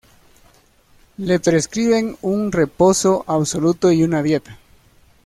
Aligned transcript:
Le 1.25 1.37
prescriben 1.39 2.17
un 2.23 2.51
reposo 2.51 3.23
absoluto 3.27 3.91
y 3.91 4.01
una 4.01 4.23
dieta. 4.23 4.57